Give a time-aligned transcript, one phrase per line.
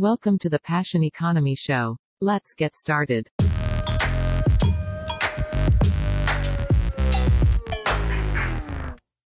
[0.00, 1.96] Welcome to the Passion Economy Show.
[2.20, 3.28] Let's get started.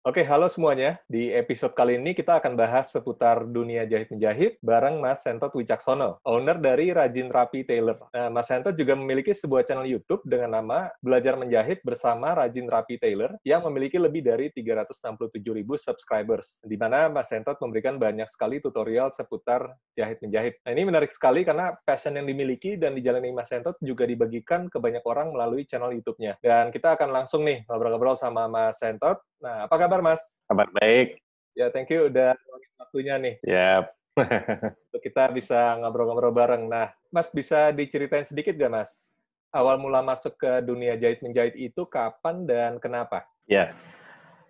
[0.08, 0.96] Oke, halo semuanya.
[1.04, 6.56] Di episode kali ini kita akan bahas seputar dunia jahit-menjahit bareng Mas Sentot Wicaksono, owner
[6.56, 8.08] dari Rajin Rapi Tailor.
[8.16, 12.96] Nah, Mas Sentot juga memiliki sebuah channel YouTube dengan nama Belajar Menjahit bersama Rajin Rapi
[12.96, 18.64] Tailor yang memiliki lebih dari 367 ribu subscribers, di mana Mas Sentot memberikan banyak sekali
[18.64, 20.64] tutorial seputar jahit-menjahit.
[20.64, 24.80] Nah, ini menarik sekali karena passion yang dimiliki dan dijalani Mas Sentot juga dibagikan ke
[24.80, 26.40] banyak orang melalui channel YouTube-nya.
[26.40, 29.20] Dan kita akan langsung nih ngobrol-ngobrol sama Mas Sentot.
[29.38, 30.42] Nah, apa kabar Mas?
[30.50, 31.22] Kabar baik.
[31.54, 32.34] Ya, thank you udah
[32.78, 33.34] waktunya nih.
[33.46, 33.86] Ya.
[34.90, 36.66] Untuk kita bisa ngobrol-ngobrol bareng.
[36.66, 39.14] Nah, Mas bisa diceritain sedikit gak Mas?
[39.54, 43.24] Awal mula masuk ke dunia jahit-menjahit itu kapan dan kenapa?
[43.46, 43.78] Ya.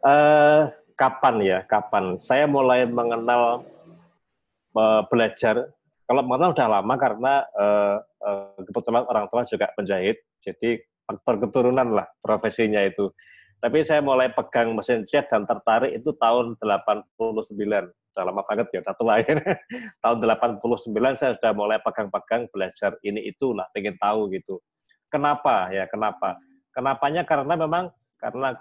[0.00, 1.58] Uh, kapan ya?
[1.68, 2.16] Kapan?
[2.16, 3.68] Saya mulai mengenal
[4.72, 5.68] uh, belajar.
[6.08, 10.24] Kalau mengenal udah lama karena uh, uh, kebetulan orang tua juga penjahit.
[10.40, 13.12] Jadi faktor keturunan lah profesinya itu.
[13.58, 17.18] Tapi saya mulai pegang mesin jet dan tertarik itu tahun 89.
[18.14, 19.34] Sudah lama banget ya, tua ya.
[20.02, 24.62] tahun 89 saya sudah mulai pegang-pegang belajar ini itu lah, pengen tahu gitu.
[25.10, 26.38] Kenapa ya, kenapa?
[26.70, 27.90] Kenapanya karena memang
[28.22, 28.54] karena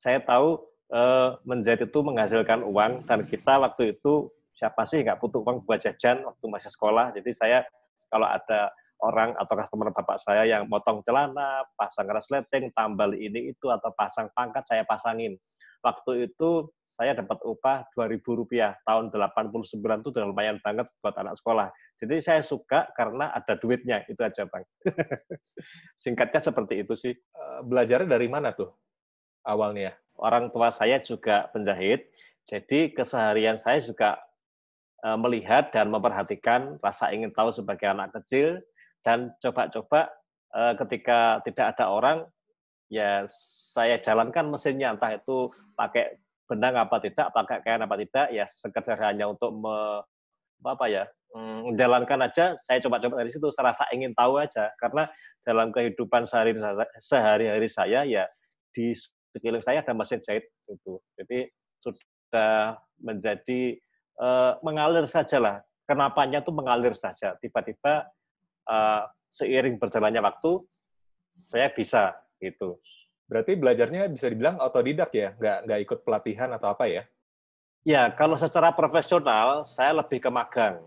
[0.00, 5.44] saya tahu eh, menjadi itu menghasilkan uang dan kita waktu itu siapa sih nggak butuh
[5.44, 7.12] uang buat jajan waktu masih sekolah.
[7.12, 7.58] Jadi saya
[8.08, 13.66] kalau ada orang atau customer bapak saya yang motong celana, pasang resleting, tambal ini itu
[13.72, 15.36] atau pasang pangkat saya pasangin.
[15.80, 21.40] Waktu itu saya dapat upah Rp2.000 rupiah tahun 89 itu udah lumayan banget buat anak
[21.40, 21.72] sekolah.
[21.96, 24.64] Jadi saya suka karena ada duitnya itu aja bang.
[26.04, 27.16] Singkatnya seperti itu sih.
[27.16, 28.76] Eh, belajarnya dari mana tuh
[29.48, 29.96] awalnya?
[30.20, 32.12] Orang tua saya juga penjahit,
[32.44, 34.20] jadi keseharian saya juga
[35.00, 38.60] eh, melihat dan memperhatikan rasa ingin tahu sebagai anak kecil
[39.06, 40.12] dan coba-coba
[40.54, 42.18] uh, ketika tidak ada orang
[42.90, 43.24] ya
[43.70, 46.18] saya jalankan mesinnya entah itu pakai
[46.50, 50.02] benang apa tidak pakai kain apa tidak ya sekedar hanya untuk me,
[50.66, 52.58] apa ya mm, menjalankan aja.
[52.66, 54.74] Saya coba-coba dari situ serasa ingin tahu aja.
[54.82, 55.06] Karena
[55.46, 56.26] dalam kehidupan
[56.98, 58.26] sehari-hari saya ya
[58.74, 58.90] di
[59.30, 60.98] sekeliling saya ada mesin jahit itu.
[61.14, 61.46] Jadi
[61.80, 63.78] sudah menjadi
[64.18, 65.56] uh, mengalir saja lah
[65.86, 67.38] kenapanya tuh mengalir saja.
[67.38, 68.10] Tiba-tiba
[68.70, 70.62] uh, seiring berjalannya waktu
[71.34, 72.78] saya bisa gitu.
[73.26, 77.02] Berarti belajarnya bisa dibilang otodidak ya, nggak nggak ikut pelatihan atau apa ya?
[77.86, 80.82] Ya, kalau secara profesional saya lebih ke magang.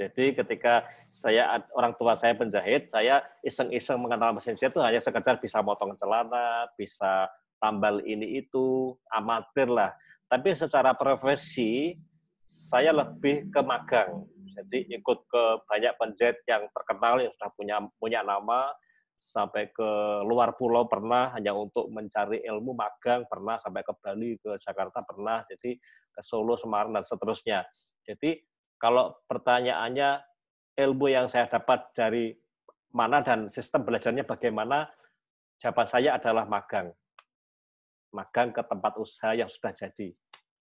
[0.00, 5.36] Jadi ketika saya orang tua saya penjahit, saya iseng-iseng mengenal mesin jahit itu hanya sekedar
[5.36, 7.28] bisa motong celana, bisa
[7.60, 9.92] tambal ini itu, amatir lah.
[10.32, 12.00] Tapi secara profesi
[12.48, 14.24] saya lebih ke magang.
[14.56, 18.70] Jadi ikut ke banyak penjahit yang terkenal yang sudah punya punya nama
[19.20, 19.90] sampai ke
[20.24, 25.44] luar pulau pernah hanya untuk mencari ilmu magang pernah sampai ke Bali ke Jakarta pernah
[25.44, 25.76] jadi
[26.10, 27.62] ke Solo Semarang dan seterusnya.
[28.02, 28.40] Jadi
[28.80, 30.24] kalau pertanyaannya
[30.80, 32.32] ilmu yang saya dapat dari
[32.96, 34.88] mana dan sistem belajarnya bagaimana
[35.60, 36.88] jawaban saya adalah magang.
[38.10, 40.10] Magang ke tempat usaha yang sudah jadi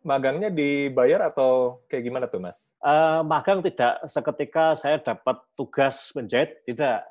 [0.07, 2.71] magangnya dibayar atau kayak gimana tuh, Mas?
[2.83, 7.03] Uh, magang tidak seketika saya dapat tugas menjahit, tidak.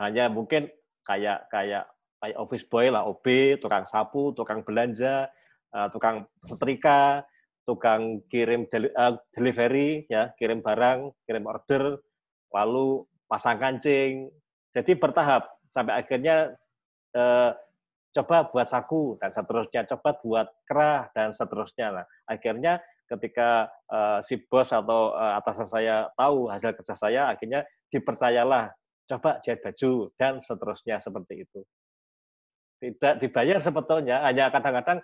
[0.00, 0.66] Hanya mungkin
[1.06, 1.86] kayak kayak
[2.22, 5.26] kayak office boy lah, OB, tukang sapu, tukang belanja,
[5.74, 7.26] uh, tukang setrika,
[7.66, 11.98] tukang kirim deli uh, delivery, ya, kirim barang, kirim order,
[12.54, 14.30] lalu pasang kancing.
[14.72, 16.54] Jadi bertahap sampai akhirnya
[17.16, 17.52] uh,
[18.12, 21.88] coba buat saku dan seterusnya, coba buat kerah dan seterusnya.
[22.00, 22.78] Nah, akhirnya
[23.08, 28.72] ketika uh, si bos atau uh, atasan saya tahu hasil kerja saya, akhirnya dipercayalah
[29.08, 31.60] coba jahit baju dan seterusnya seperti itu.
[32.82, 35.00] Tidak dibayar sebetulnya, hanya kadang-kadang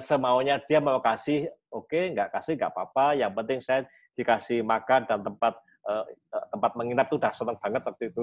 [0.00, 3.06] semaunya dia mau kasih, oke, okay, nggak kasih nggak apa-apa.
[3.16, 3.80] Yang penting saya
[4.16, 5.54] dikasih makan dan tempat
[5.88, 6.04] uh,
[6.52, 8.22] tempat menginap itu udah senang banget waktu itu.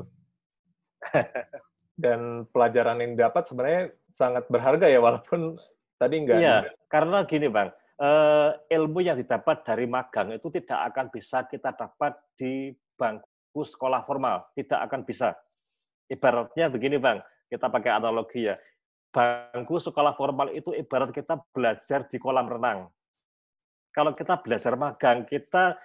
[1.99, 5.59] dan pelajaran yang dapat sebenarnya sangat berharga ya walaupun
[5.99, 6.39] tadi enggak.
[6.39, 6.57] Iya,
[6.87, 7.69] karena gini bang,
[7.99, 14.07] uh, ilmu yang didapat dari magang itu tidak akan bisa kita dapat di bangku sekolah
[14.07, 15.35] formal, tidak akan bisa.
[16.07, 17.19] Ibaratnya begini bang,
[17.51, 18.55] kita pakai analogi ya,
[19.11, 22.87] bangku sekolah formal itu ibarat kita belajar di kolam renang.
[23.91, 25.75] Kalau kita belajar magang, kita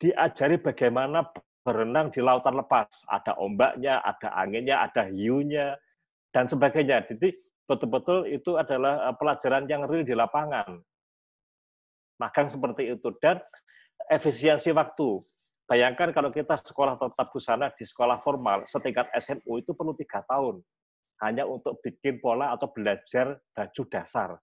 [0.00, 1.26] diajari bagaimana
[1.64, 2.88] berenang di lautan lepas.
[3.08, 5.76] Ada ombaknya, ada anginnya, ada hiunya,
[6.32, 7.04] dan sebagainya.
[7.06, 7.34] Jadi
[7.68, 10.80] betul-betul itu adalah eh, pelajaran yang real di lapangan.
[12.20, 13.08] Magang seperti itu.
[13.20, 13.40] Dan
[14.10, 15.20] efisiensi waktu.
[15.70, 20.58] bayangkan kalau kita sekolah tetap busana di sekolah formal setingkat SMU itu perlu tiga tahun
[21.22, 24.34] hanya untuk bikin pola atau belajar baju dasar.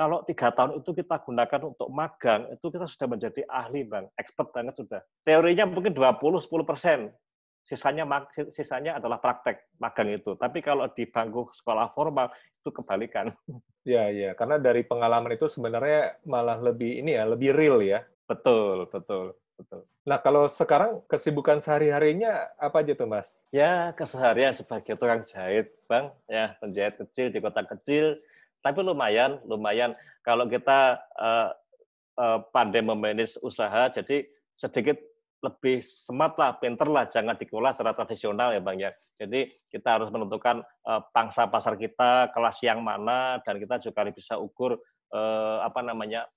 [0.00, 4.08] Kalau tiga tahun itu kita gunakan untuk magang, itu kita sudah menjadi ahli, Bang.
[4.16, 5.04] Expert banget sudah.
[5.20, 7.12] Teorinya mungkin 20-10 persen.
[7.68, 8.08] Sisanya,
[8.48, 10.40] sisanya adalah praktek magang itu.
[10.40, 13.28] Tapi kalau di bangku sekolah formal, itu kebalikan.
[13.80, 14.36] Ya, ya.
[14.36, 18.04] Karena dari pengalaman itu sebenarnya malah lebih ini ya, lebih real ya.
[18.28, 19.32] Betul, betul.
[19.56, 19.88] Betul.
[20.04, 23.44] Nah, kalau sekarang kesibukan sehari-harinya apa aja tuh, Mas?
[23.48, 26.12] Ya, keseharian sebagai tukang jahit, Bang.
[26.28, 28.20] Ya, penjahit kecil di kota kecil.
[28.60, 29.96] Tapi lumayan, lumayan.
[30.20, 31.50] Kalau kita uh,
[32.20, 35.00] uh, pandai memanage usaha, jadi sedikit
[35.40, 38.92] lebih smart lah, pinter lah, jangan dikelola secara tradisional ya Bang ya.
[39.16, 44.36] Jadi kita harus menentukan uh, pangsa pasar kita, kelas yang mana, dan kita juga bisa
[44.36, 44.76] ukur
[45.16, 46.28] uh, apa namanya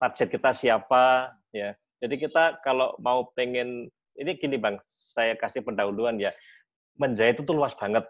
[0.00, 6.18] target kita siapa, ya jadi kita kalau mau pengen ini gini bang, saya kasih pendahuluan
[6.18, 6.30] ya.
[6.98, 8.06] Menjahit itu luas banget.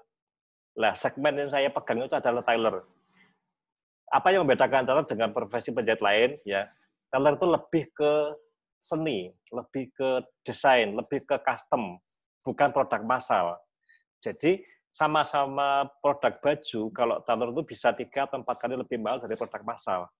[0.76, 2.84] Lah segmen yang saya pegang itu adalah tailor.
[4.08, 6.68] Apa yang membedakan tailor dengan profesi penjahit lain ya?
[7.12, 8.12] Tailor itu lebih ke
[8.80, 11.98] seni, lebih ke desain, lebih ke custom,
[12.46, 13.58] bukan produk massal.
[14.24, 14.62] Jadi
[14.96, 19.62] sama-sama produk baju, kalau tailor itu bisa tiga atau empat kali lebih mahal dari produk
[19.62, 20.10] massal.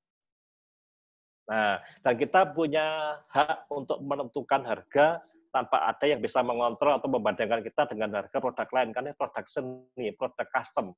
[1.49, 5.17] Nah, dan kita punya hak untuk menentukan harga
[5.49, 8.93] tanpa ada yang bisa mengontrol atau membandingkan kita dengan harga produk lain.
[8.93, 10.93] Karena produk seni, produk custom,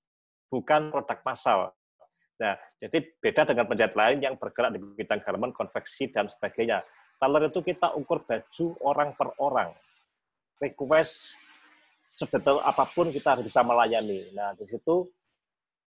[0.50, 1.70] bukan produk massal.
[2.40, 6.80] Nah, jadi beda dengan penjahit lain yang bergerak di bidang garment, konveksi, dan sebagainya.
[7.20, 9.70] Tailor itu kita ukur baju orang per orang.
[10.56, 11.36] Request
[12.16, 14.32] sebetul apa pun kita harus bisa melayani.
[14.32, 15.04] Nah, di situ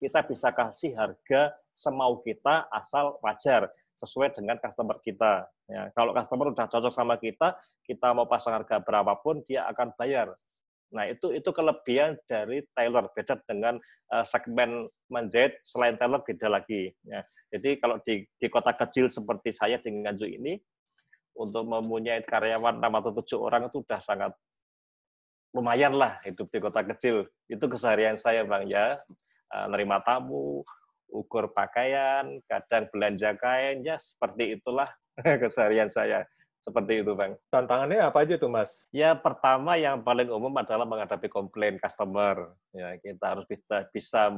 [0.00, 3.68] kita bisa kasih harga semau kita asal wajar
[4.00, 5.46] sesuai dengan customer kita.
[5.68, 10.32] Ya, kalau customer udah cocok sama kita, kita mau pasang harga berapapun dia akan bayar.
[10.88, 13.76] Nah itu itu kelebihan dari Taylor beda dengan
[14.12, 16.92] uh, segmen menjahit selain Taylor beda lagi.
[17.04, 17.20] Ya.
[17.52, 20.56] Jadi kalau di, di kota kecil seperti saya di Nganjuk ini
[21.36, 24.32] untuk mempunyai karyawan enam atau tujuh orang itu sudah sangat
[25.52, 27.28] lumayan lah hidup di kota kecil.
[27.48, 28.96] Itu keseharian saya bang ya,
[29.52, 30.64] uh, nerima tamu,
[31.12, 34.88] ukur pakaian, kadang belanja kain, ya seperti itulah
[35.42, 36.24] keseharian saya.
[36.58, 37.38] Seperti itu, Bang.
[37.48, 38.90] Tantangannya apa aja tuh, Mas?
[38.90, 42.52] Ya, pertama yang paling umum adalah menghadapi komplain customer.
[42.74, 44.28] Ya, kita harus bisa bisa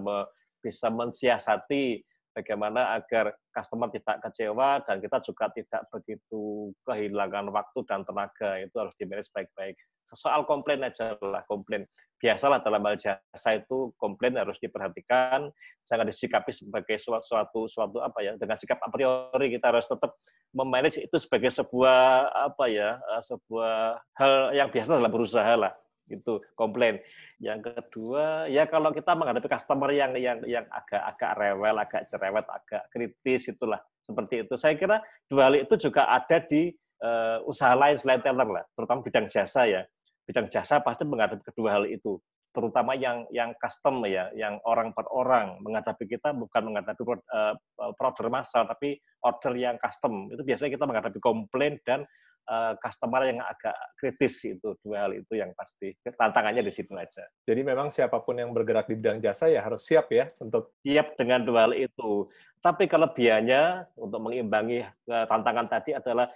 [0.60, 2.04] bisa mensiasati
[2.40, 8.56] bagaimana agar customer tidak kecewa dan kita juga tidak begitu kehilangan waktu dan tenaga.
[8.64, 9.76] Itu harus dimanage baik-baik.
[10.08, 11.84] Soal komplain aja lah, komplain
[12.20, 15.48] biasalah dalam hal jasa itu komplain harus diperhatikan
[15.88, 20.12] jangan disikapi sebagai suatu suatu suatu apa ya dengan sikap a priori kita harus tetap
[20.52, 25.72] memanage itu sebagai sebuah apa ya eh, sebuah hal yang biasa dalam berusaha lah
[26.10, 26.98] itu komplain.
[27.38, 32.46] Yang kedua ya kalau kita menghadapi customer yang yang yang agak agak rewel agak cerewet
[32.50, 33.80] agak kritis itulah.
[34.02, 34.54] Seperti itu.
[34.58, 34.98] Saya kira
[35.30, 36.74] dua hal itu juga ada di
[37.04, 39.82] uh, usaha lain selain teller lah terutama bidang jasa ya.
[40.26, 42.18] Bidang jasa pasti menghadapi kedua hal itu
[42.50, 48.26] terutama yang yang custom ya, yang orang per orang menghadapi kita bukan menghadapi uh, order
[48.26, 50.26] massal tapi order yang custom.
[50.30, 52.02] Itu biasanya kita menghadapi komplain dan
[52.50, 57.22] uh, customer yang agak kritis itu dua hal itu yang pasti tantangannya di situ aja.
[57.46, 61.14] Jadi memang siapa pun yang bergerak di bidang jasa ya harus siap ya untuk siap
[61.14, 62.26] dengan dua hal itu.
[62.60, 66.28] Tapi kelebihannya untuk mengimbangi tantangan tadi adalah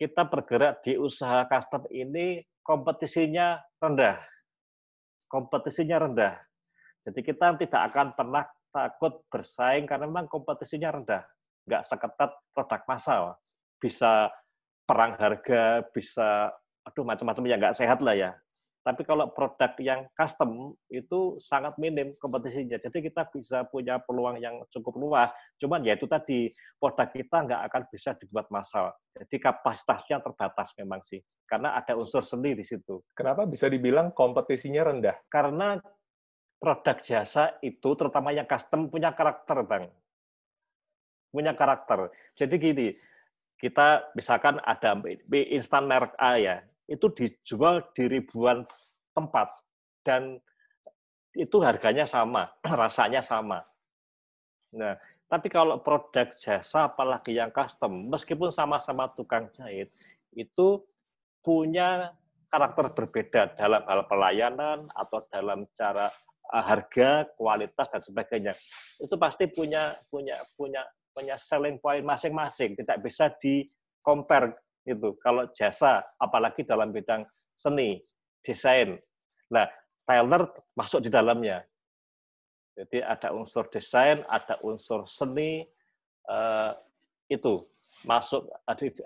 [0.00, 4.18] kita bergerak di usaha custom ini kompetisinya rendah.
[5.32, 6.36] Kompetisinya rendah.
[7.08, 11.24] Jadi kita tidak akan pernah takut bersaing karena memang kompetisinya rendah.
[11.64, 13.22] Nggak seketat produk massal.
[13.80, 14.28] Bisa
[14.84, 16.52] perang harga, bisa
[16.84, 18.30] aduh macam-macam yang nggak sehat lah ya.
[18.82, 22.82] Tapi kalau produk yang custom itu sangat minim kompetisinya.
[22.82, 25.30] Jadi kita bisa punya peluang yang cukup luas.
[25.62, 26.50] Cuman ya itu tadi,
[26.82, 28.90] produk kita nggak akan bisa dibuat massal.
[29.14, 31.22] Jadi kapasitasnya terbatas memang sih.
[31.46, 32.98] Karena ada unsur seni di situ.
[33.14, 35.14] Kenapa bisa dibilang kompetisinya rendah?
[35.30, 35.78] Karena
[36.58, 39.86] produk jasa itu, terutama yang custom, punya karakter, Bang.
[41.30, 42.10] Punya karakter.
[42.34, 42.88] Jadi gini,
[43.62, 48.68] kita misalkan ada mie instan merek A ya, itu dijual di ribuan
[49.16, 49.48] tempat
[50.04, 50.36] dan
[51.32, 52.52] itu harganya sama,
[52.84, 53.64] rasanya sama.
[54.76, 54.96] Nah,
[55.32, 59.88] tapi kalau produk jasa apalagi yang custom, meskipun sama-sama tukang jahit,
[60.36, 60.84] itu
[61.40, 62.12] punya
[62.52, 66.12] karakter berbeda dalam hal pelayanan atau dalam cara
[66.52, 68.52] eh, harga, kualitas dan sebagainya.
[69.00, 73.64] Itu pasti punya punya punya punya selling point masing-masing, tidak bisa di
[74.04, 74.52] compare
[74.86, 75.14] itu.
[75.22, 78.02] Kalau jasa, apalagi dalam bidang seni,
[78.42, 78.98] desain.
[79.50, 79.70] Nah,
[80.06, 81.62] Taylor masuk di dalamnya.
[82.72, 85.68] Jadi ada unsur desain, ada unsur seni,
[86.26, 86.72] uh,
[87.28, 87.60] itu
[88.02, 88.48] masuk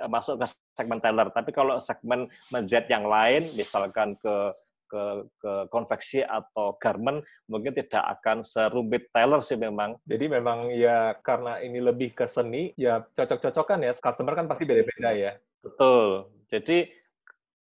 [0.09, 0.47] masuk ke
[0.79, 1.29] segmen Taylor.
[1.35, 4.55] Tapi kalau segmen menjet yang lain, misalkan ke
[4.87, 5.03] ke
[5.43, 7.19] ke konveksi atau garment
[7.51, 9.99] mungkin tidak akan serumit Taylor sih memang.
[10.07, 15.11] Jadi memang ya karena ini lebih ke seni ya cocok-cocokan ya customer kan pasti beda-beda
[15.11, 15.33] ya.
[15.67, 16.31] Betul.
[16.47, 16.87] Jadi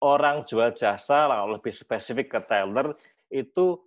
[0.02, 2.90] orang jual jasa kalau lebih spesifik ke Taylor
[3.30, 3.78] itu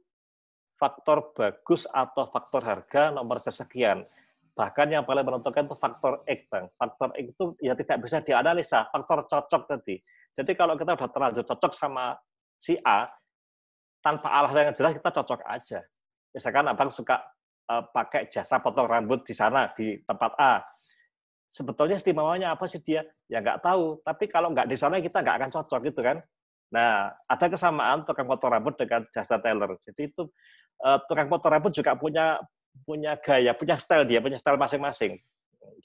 [0.79, 4.07] faktor bagus atau faktor harga nomor kesekian.
[4.57, 6.65] Bahkan yang paling menentukan itu faktor X, Bang.
[6.79, 10.01] Faktor X itu ya tidak bisa dianalisa, faktor cocok tadi.
[10.33, 12.17] Jadi kalau kita sudah terlanjur cocok sama
[12.57, 13.05] si A,
[14.01, 15.85] tanpa alasan yang jelas kita cocok aja.
[16.33, 17.21] Misalkan abang suka
[17.69, 20.65] uh, pakai jasa potong rambut di sana di tempat A,
[21.51, 23.03] sebetulnya istimewanya apa sih dia?
[23.31, 23.99] Ya nggak tahu.
[24.03, 26.17] Tapi kalau nggak di sana kita nggak akan cocok gitu kan.
[26.67, 29.79] Nah, ada kesamaan tukang potong rambut dengan jasa tailor.
[29.87, 30.27] Jadi itu
[30.83, 32.39] uh, tukang potong rambut juga punya
[32.83, 35.17] punya gaya, punya style dia, punya style masing-masing.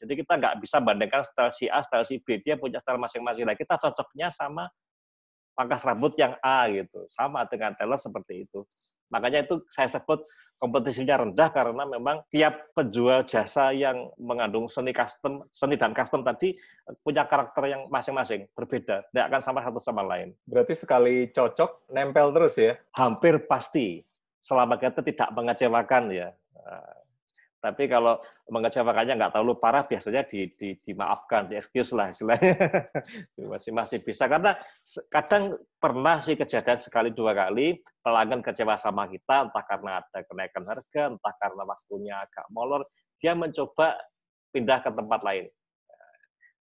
[0.02, 2.42] Jadi kita nggak bisa bandingkan style si A, style si B.
[2.42, 3.46] Dia punya style masing-masing.
[3.46, 4.66] Nah, kita cocoknya sama
[5.52, 7.06] pangkas rambut yang A gitu.
[7.12, 8.64] Sama dengan Taylor seperti itu.
[9.12, 10.24] Makanya itu saya sebut
[10.56, 16.56] kompetisinya rendah karena memang tiap penjual jasa yang mengandung seni custom, seni dan custom tadi
[17.04, 19.04] punya karakter yang masing-masing, berbeda.
[19.12, 20.32] Tidak akan sama satu sama lain.
[20.48, 22.72] Berarti sekali cocok, nempel terus ya?
[22.96, 24.00] Hampir pasti.
[24.42, 26.32] Selama kita tidak mengecewakan ya.
[27.62, 28.18] Tapi kalau
[28.50, 32.58] mengecewakannya nggak terlalu parah, biasanya di, di, dimaafkan, di excuse lah istilahnya.
[33.54, 34.26] masih masih bisa.
[34.26, 34.58] Karena
[35.06, 40.66] kadang pernah sih kejadian sekali dua kali pelanggan kecewa sama kita, entah karena ada kenaikan
[40.66, 42.82] harga, entah karena waktunya agak molor,
[43.22, 43.94] dia mencoba
[44.50, 45.46] pindah ke tempat lain.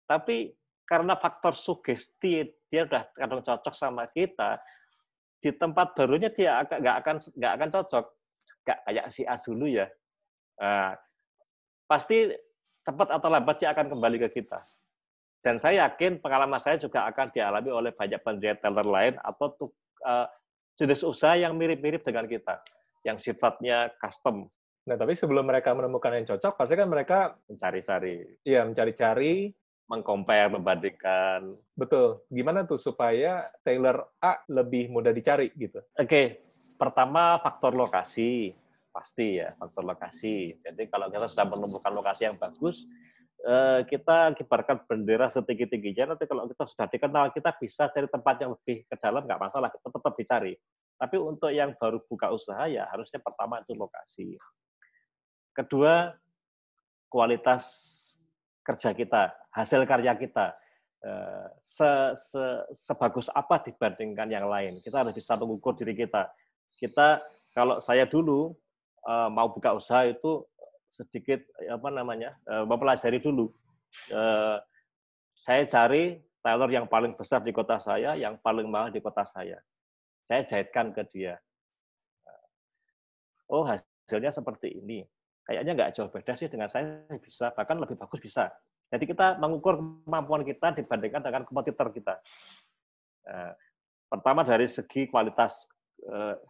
[0.10, 0.50] Tapi
[0.89, 2.42] karena faktor sugesti,
[2.74, 4.58] dia udah kadang cocok sama kita,
[5.38, 8.06] di tempat barunya dia nggak akan nggak akan cocok,
[8.66, 9.86] nggak kayak si A dulu ya
[10.58, 10.98] Nah,
[11.86, 12.34] pasti
[12.84, 14.60] cepat atau lambat dia akan kembali ke kita.
[15.44, 19.70] Dan saya yakin pengalaman saya juga akan dialami oleh banyak penjahit teller lain atau tuh,
[20.04, 20.28] uh,
[20.76, 22.60] jenis usaha yang mirip-mirip dengan kita,
[23.06, 24.50] yang sifatnya custom.
[24.88, 28.40] Nah, tapi sebelum mereka menemukan yang cocok, pasti kan mereka mencari-cari.
[28.48, 29.52] Iya, mencari-cari,
[29.88, 31.52] mengcompare, membandingkan.
[31.76, 32.24] Betul.
[32.28, 35.80] Gimana tuh supaya tailor A lebih mudah dicari gitu?
[35.96, 36.44] Oke,
[36.76, 38.52] pertama faktor lokasi
[38.98, 40.58] pasti ya faktor lokasi.
[40.66, 42.89] Jadi kalau kita sudah menemukan lokasi yang bagus,
[43.46, 46.18] eh, kita kibarkan bendera setinggi-tingginya.
[46.18, 49.70] Nanti kalau kita sudah dikenal, kita bisa cari tempat yang lebih ke dalam, nggak masalah,
[49.70, 50.54] kita tetap dicari.
[50.98, 54.34] Tapi untuk yang baru buka usaha, ya harusnya pertama itu lokasi.
[55.54, 56.10] Kedua,
[57.06, 57.70] kualitas
[58.66, 60.58] kerja kita, hasil karya kita.
[60.98, 64.82] Eh, se, se, sebagus apa dibandingkan yang lain.
[64.82, 66.25] Kita harus bisa mengukur diri kita.
[66.74, 67.22] Kita,
[67.54, 68.58] kalau saya dulu,
[69.08, 70.44] uh, mau buka usaha itu
[70.92, 71.40] sedikit
[71.72, 73.50] apa namanya uh, mempelajari dulu.
[75.38, 79.58] Saya cari tailor yang paling besar di kota saya, yang paling mahal di kota saya.
[80.28, 81.40] Saya jahitkan ke dia.
[83.48, 85.08] Oh hasilnya seperti ini.
[85.48, 88.52] Kayaknya nggak jauh beda sih dengan saya bisa, bahkan lebih bagus bisa.
[88.92, 92.20] Jadi kita mengukur kemampuan kita dibandingkan dengan kompetitor kita.
[94.08, 95.68] pertama dari segi kualitas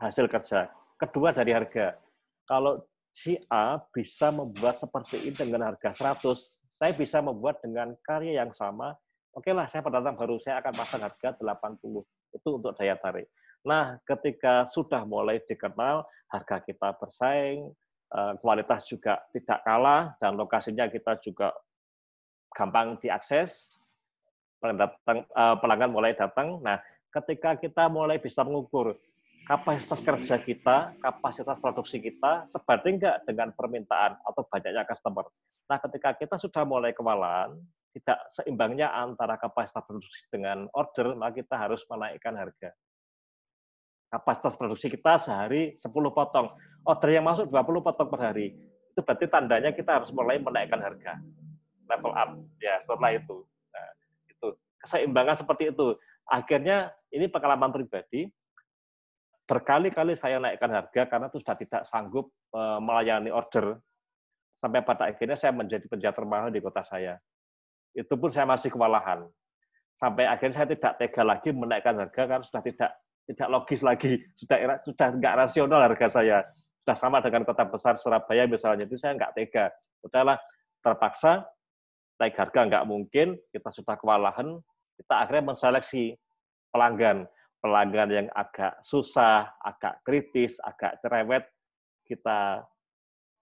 [0.01, 1.97] hasil kerja, kedua dari harga
[2.47, 2.79] kalau
[3.11, 6.23] si A bisa membuat seperti ini dengan harga 100,
[6.71, 8.95] saya bisa membuat dengan karya yang sama,
[9.35, 12.05] oke okay lah saya pendatang baru, saya akan pasang harga 80.
[12.33, 13.27] Itu untuk daya tarik.
[13.67, 17.67] Nah, ketika sudah mulai dikenal, harga kita bersaing,
[18.13, 21.51] eh, kualitas juga tidak kalah, dan lokasinya kita juga
[22.53, 23.73] gampang diakses,
[24.63, 26.61] eh, pelanggan mulai datang.
[26.61, 26.77] Nah,
[27.11, 28.93] ketika kita mulai bisa mengukur
[29.47, 35.23] kapasitas kerja kita, kapasitas produksi kita sebanding nggak dengan permintaan atau banyaknya customer.
[35.71, 37.55] Nah, ketika kita sudah mulai kewalahan,
[37.95, 42.75] tidak seimbangnya antara kapasitas produksi dengan order, maka kita harus menaikkan harga.
[44.11, 46.51] Kapasitas produksi kita sehari 10 potong.
[46.83, 48.51] Order yang masuk 20 potong per hari.
[48.91, 51.19] Itu berarti tandanya kita harus mulai menaikkan harga.
[51.87, 52.35] Level up.
[52.59, 53.43] Ya, setelah itu.
[53.71, 53.87] Nah,
[54.27, 54.47] itu.
[54.83, 55.95] Keseimbangan seperti itu.
[56.27, 58.31] Akhirnya, ini pengalaman pribadi,
[59.47, 63.79] berkali-kali saya naikkan harga karena itu sudah tidak sanggup eh, melayani order
[64.59, 67.15] sampai pada akhirnya saya menjadi penjahat termahal di kota saya.
[67.95, 69.25] Itu pun saya masih kewalahan.
[69.97, 72.91] Sampai akhirnya saya tidak tega lagi menaikkan harga karena sudah tidak
[73.27, 76.37] tidak logis lagi, sudah sudah nggak rasional harga saya.
[76.85, 79.73] Sudah sama dengan kota besar Surabaya misalnya itu saya nggak tega.
[80.05, 80.37] Udahlah
[80.85, 81.47] terpaksa
[82.17, 84.57] naik harga nggak mungkin, kita sudah kewalahan,
[84.97, 86.17] kita akhirnya menseleksi
[86.73, 87.29] pelanggan
[87.61, 91.45] pelanggan yang agak susah, agak kritis, agak cerewet,
[92.05, 92.63] kita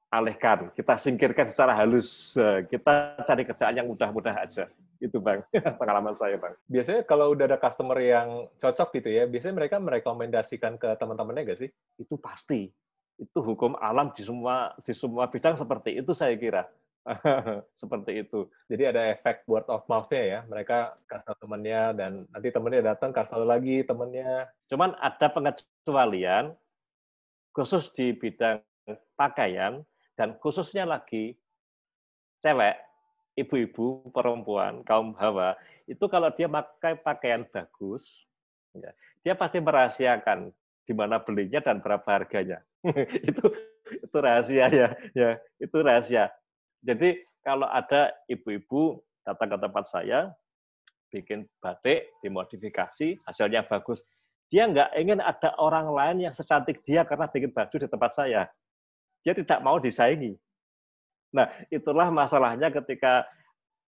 [0.09, 2.33] alihkan, kita singkirkan secara halus.
[2.71, 4.71] Kita cari kerjaan yang mudah-mudah aja.
[4.97, 5.43] Itu Bang,
[5.79, 6.55] pengalaman saya Bang.
[6.71, 11.59] Biasanya kalau udah ada customer yang cocok gitu ya, biasanya mereka merekomendasikan ke teman-temannya nggak
[11.59, 11.69] sih?
[11.99, 12.71] Itu pasti.
[13.15, 16.63] Itu hukum alam di semua di semua bidang seperti itu saya kira.
[17.81, 18.49] seperti itu.
[18.65, 20.39] Jadi ada efek word of mouth-nya ya.
[20.49, 24.49] Mereka kasih temennya dan nanti temennya datang kasih lagi temennya.
[24.69, 26.57] Cuman ada pengecualian
[27.53, 28.59] khusus di bidang
[29.15, 29.85] pakaian
[30.17, 31.37] dan khususnya lagi
[32.41, 32.75] cewek,
[33.37, 38.27] ibu-ibu, perempuan, kaum hawa, itu kalau dia pakai pakaian bagus,
[38.75, 38.91] ya,
[39.25, 40.53] dia pasti merahasiakan
[40.85, 42.61] di mana belinya dan berapa harganya.
[43.29, 43.45] itu
[43.85, 45.29] itu rahasia ya, ya
[45.61, 46.29] itu rahasia.
[46.85, 50.29] Jadi kalau ada ibu-ibu datang ke tempat saya,
[51.09, 54.05] bikin batik, dimodifikasi, hasilnya bagus.
[54.53, 58.45] Dia nggak ingin ada orang lain yang secantik dia karena bikin baju di tempat saya.
[59.25, 60.37] Dia tidak mau disaingi.
[61.33, 63.25] Nah, itulah masalahnya ketika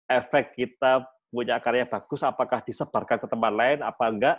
[0.05, 4.37] efek kita punya karya bagus, apakah disebarkan ke tempat lain, apa enggak,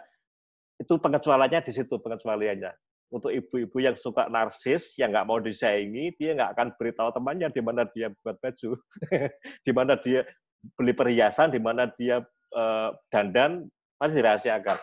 [0.78, 2.70] itu pengecualiannya di situ, pengecualiannya
[3.10, 7.62] untuk ibu-ibu yang suka narsis, yang nggak mau disaingi, dia nggak akan beritahu temannya di
[7.62, 8.70] mana dia buat baju,
[9.68, 10.26] di mana dia
[10.80, 12.24] beli perhiasan, di mana dia
[12.56, 13.68] uh, dandan,
[14.00, 14.78] pasti dirahasiakan.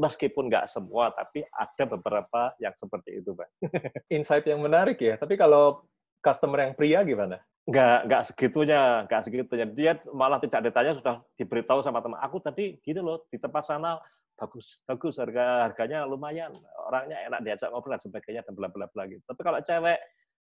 [0.00, 3.48] Meskipun nggak semua, tapi ada beberapa yang seperti itu, Pak.
[4.16, 5.20] Insight yang menarik ya.
[5.20, 5.84] Tapi kalau
[6.24, 7.44] customer yang pria gimana?
[7.68, 9.66] Nggak, nggak segitunya, nggak segitunya.
[9.68, 12.20] Dia malah tidak ditanya sudah diberitahu sama teman.
[12.24, 14.00] Aku tadi gitu loh di tempat sana
[14.34, 16.50] bagus bagus harga harganya lumayan
[16.90, 19.98] orangnya enak diajak ngobrol dan sebagainya dan bla bla bla gitu tapi kalau cewek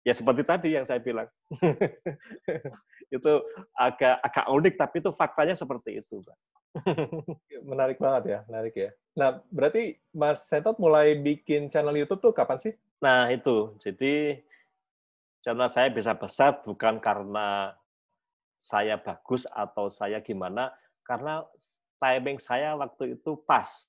[0.08, 1.28] ya seperti tadi yang saya bilang
[3.16, 3.34] itu
[3.76, 6.38] agak agak unik tapi itu faktanya seperti itu pak
[7.70, 12.60] menarik banget ya menarik ya nah berarti mas Sentot mulai bikin channel YouTube tuh kapan
[12.60, 14.40] sih nah itu jadi
[15.46, 17.77] channel saya bisa besar bukan karena
[18.66, 20.74] saya bagus atau saya gimana
[21.05, 21.46] karena
[22.01, 23.86] timing saya waktu itu pas.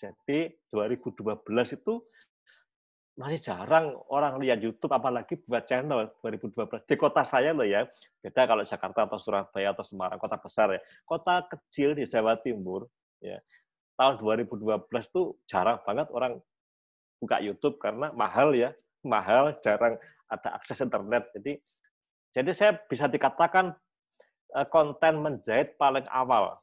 [0.00, 1.20] Jadi 2012
[1.76, 2.00] itu
[3.12, 7.84] masih jarang orang lihat YouTube apalagi buat channel 2012 di kota saya loh ya
[8.24, 10.80] beda kalau Jakarta atau Surabaya atau Semarang kota besar ya.
[11.04, 12.88] Kota kecil di Jawa Timur
[13.20, 13.36] ya
[14.00, 14.64] tahun 2012
[15.12, 16.40] tuh jarang banget orang
[17.20, 18.72] buka YouTube karena mahal ya
[19.06, 19.96] mahal jarang
[20.28, 21.56] ada akses internet jadi
[22.30, 23.74] jadi saya bisa dikatakan
[24.54, 26.62] eh, konten menjahit paling awal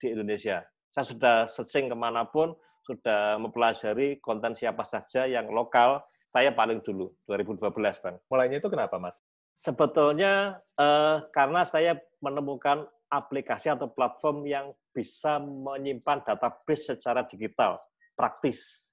[0.00, 0.64] di Indonesia.
[0.90, 2.52] Saya sudah searching ke mana pun,
[2.84, 7.70] sudah mempelajari konten siapa saja yang lokal, saya paling dulu, 2012,
[8.02, 8.16] Bang.
[8.28, 9.22] Mulainya itu kenapa, Mas?
[9.60, 17.78] Sebetulnya eh, karena saya menemukan aplikasi atau platform yang bisa menyimpan database secara digital,
[18.14, 18.89] praktis.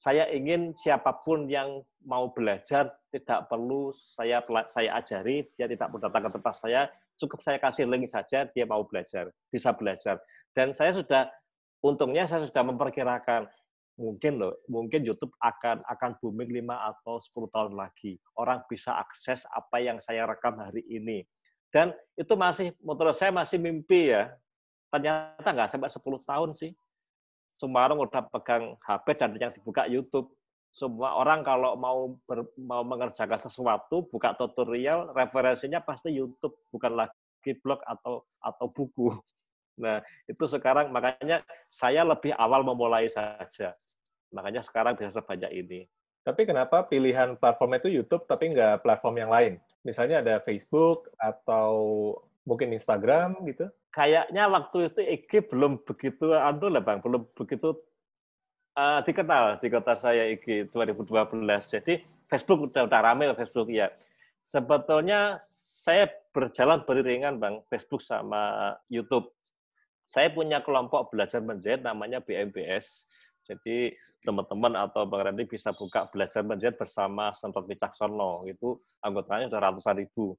[0.00, 4.40] Saya ingin siapa pun yang mau belajar tidak perlu saya
[4.72, 6.80] saya ajari, dia tidak perlu datang ke tempat saya,
[7.20, 10.16] cukup saya kasih link saja dia mau belajar, bisa belajar.
[10.56, 11.28] Dan saya sudah
[11.84, 13.44] untungnya saya sudah memperkirakan
[14.00, 18.16] mungkin loh, mungkin YouTube akan akan booming 5 atau 10 tahun lagi.
[18.40, 21.28] Orang bisa akses apa yang saya rekam hari ini.
[21.68, 24.32] Dan itu masih menurut saya masih mimpi ya.
[24.88, 26.72] Ternyata nggak sampai 10 tahun sih.
[27.60, 30.32] Semua orang udah pegang HP dan yang dibuka YouTube
[30.70, 37.52] semua orang kalau mau ber, mau mengerjakan sesuatu buka tutorial referensinya pasti YouTube bukan lagi
[37.58, 39.10] blog atau atau buku.
[39.80, 39.98] Nah,
[40.30, 41.42] itu sekarang makanya
[41.74, 43.74] saya lebih awal memulai saja.
[44.30, 45.80] Makanya sekarang bisa sebanyak ini.
[46.20, 49.52] Tapi kenapa pilihan platform itu YouTube tapi nggak platform yang lain?
[49.82, 51.72] Misalnya ada Facebook atau
[52.44, 53.68] mungkin Instagram gitu?
[53.90, 57.74] Kayaknya waktu itu IG belum begitu anu lah Bang, belum begitu
[58.78, 61.26] uh, dikenal di kota saya IG 2012.
[61.66, 62.00] Jadi
[62.30, 63.90] Facebook udah udah rame Facebook ya.
[64.46, 65.42] Sebetulnya
[65.80, 69.28] saya berjalan beriringan Bang, Facebook sama YouTube.
[70.10, 73.06] Saya punya kelompok belajar menjahit namanya BMBS.
[73.46, 78.46] Jadi teman-teman atau Bang Randy bisa buka belajar menjahit bersama Sentot Wicaksono.
[78.46, 80.38] Itu anggotanya sudah ratusan ribu.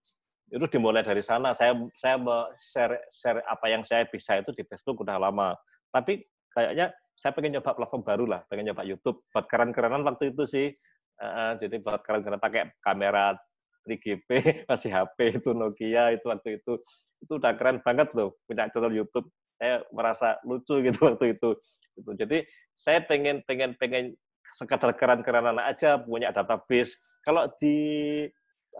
[0.51, 1.55] Itu dimulai dari sana.
[1.55, 2.19] Saya saya
[2.59, 5.55] share, share apa yang saya bisa itu di Facebook udah lama.
[5.95, 9.23] Tapi kayaknya saya pengen nyoba platform baru lah, pengen nyoba YouTube.
[9.31, 10.67] Buat keren-kerenan waktu itu sih.
[11.21, 13.37] Uh, jadi buat keren-kerenan pakai kamera
[13.85, 14.29] 3GP,
[14.69, 16.75] masih HP itu Nokia itu waktu itu.
[17.21, 19.29] Itu udah keren banget loh, punya channel YouTube.
[19.61, 21.55] Saya merasa lucu gitu waktu itu.
[21.95, 22.11] Gitu.
[22.17, 22.37] Jadi
[22.75, 24.17] saya pengen pengen pengen
[24.57, 26.97] sekadar keren-kerenan aja punya database.
[27.21, 28.25] Kalau di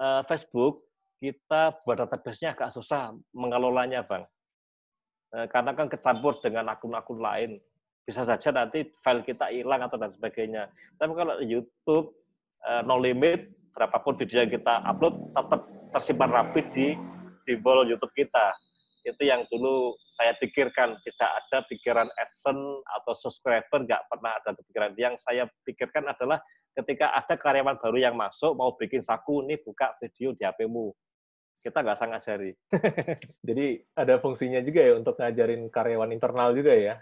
[0.02, 0.82] uh, Facebook
[1.22, 4.26] kita buat database-nya agak susah mengelolanya, Bang.
[5.38, 7.62] Eh, karena kan kecampur dengan akun-akun lain.
[8.02, 10.74] Bisa saja nanti file kita hilang atau dan sebagainya.
[10.98, 12.18] Tapi kalau YouTube
[12.66, 15.62] eh, no limit, berapapun video yang kita upload tetap
[15.94, 16.88] tersimpan rapi di
[17.46, 18.58] di wall YouTube kita.
[19.06, 24.94] Itu yang dulu saya pikirkan, tidak ada pikiran AdSense atau subscriber, nggak pernah ada kepikiran.
[24.98, 26.38] Yang saya pikirkan adalah
[26.78, 30.94] ketika ada karyawan baru yang masuk, mau bikin saku, ini buka video di HP-mu
[31.60, 32.52] kita nggak usah ngajari.
[33.48, 36.96] Jadi ada fungsinya juga ya untuk ngajarin karyawan internal juga ya?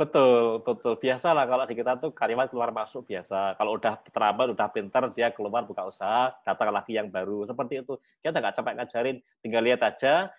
[0.00, 0.96] Betul, betul.
[0.96, 3.58] Biasa lah kalau di kita tuh karyawan keluar masuk biasa.
[3.60, 7.44] Kalau udah terlambat, udah pintar, dia keluar buka usaha, datang lagi yang baru.
[7.44, 8.00] Seperti itu.
[8.24, 10.32] Kita nggak capek ngajarin, tinggal lihat aja.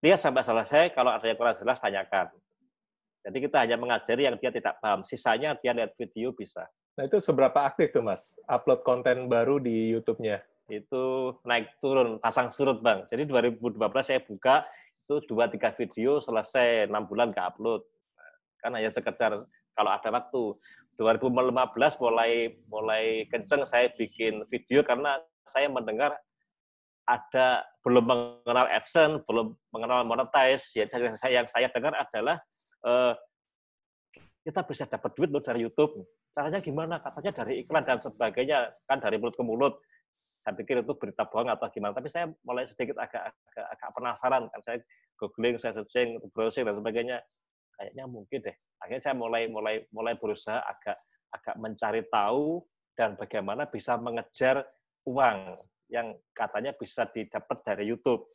[0.00, 2.32] Lihat sampai selesai, kalau ada yang kurang jelas, tanyakan.
[3.22, 5.06] Jadi kita hanya mengajari yang dia tidak paham.
[5.06, 6.66] Sisanya dia lihat video bisa.
[6.98, 8.34] Nah itu seberapa aktif tuh Mas?
[8.44, 10.42] Upload konten baru di YouTube-nya?
[10.70, 13.02] Itu naik turun pasang surut bang.
[13.10, 14.62] Jadi 2012 saya buka
[15.02, 17.82] itu dua tiga video selesai enam bulan nggak upload.
[18.62, 19.42] Kan hanya sekedar
[19.74, 20.54] kalau ada waktu.
[21.00, 26.14] 2015 mulai mulai kenceng saya bikin video karena saya mendengar
[27.08, 30.70] ada belum mengenal AdSense, belum mengenal monetize.
[30.76, 31.10] Ya, saya,
[31.42, 32.38] yang saya dengar adalah
[32.86, 33.12] eh,
[34.46, 36.06] kita bisa dapat duit loh dari YouTube.
[36.32, 37.02] Caranya gimana?
[37.02, 39.74] Katanya dari iklan dan sebagainya, kan dari mulut ke mulut
[40.42, 44.42] saya pikir itu berita bohong atau gimana tapi saya mulai sedikit agak agak, agak penasaran
[44.50, 44.60] kan.
[44.66, 44.76] Saya
[45.14, 47.18] googling saya searching browsing dan sebagainya.
[47.78, 48.56] Kayaknya mungkin deh.
[48.82, 50.98] Akhirnya saya mulai mulai mulai berusaha agak
[51.32, 52.60] agak mencari tahu
[52.98, 54.66] dan bagaimana bisa mengejar
[55.08, 55.56] uang
[55.88, 58.26] yang katanya bisa didapat dari YouTube.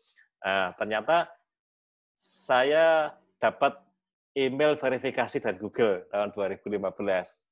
[0.41, 1.27] Nah, ternyata
[2.17, 3.77] saya dapat
[4.37, 7.46] email verifikasi dari Google tahun 2015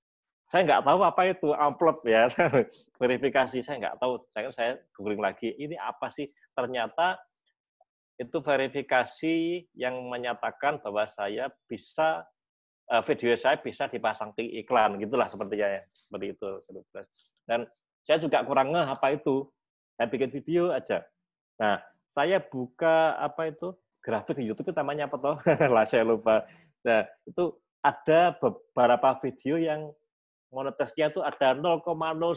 [0.54, 2.30] saya nggak tahu apa itu amplop ya.
[3.02, 4.22] Verifikasi saya nggak tahu.
[4.30, 6.30] Saya saya googling lagi ini apa sih?
[6.54, 7.18] Ternyata
[8.16, 12.24] itu verifikasi yang menyatakan bahwa saya bisa
[12.88, 16.50] eh, video saya bisa dipasang di iklan gitulah sepertinya ya seperti itu.
[17.44, 17.68] Dan
[18.06, 19.50] saya juga kurang ngeh apa itu.
[19.98, 21.02] Saya bikin video aja.
[21.58, 21.82] Nah
[22.14, 23.74] saya buka apa itu?
[24.06, 25.36] Grafik di YouTube itu namanya apa toh?
[25.74, 26.46] Lah saya lupa.
[26.86, 29.90] Nah itu ada beberapa video yang
[30.56, 31.84] monetesnya itu ada 0,0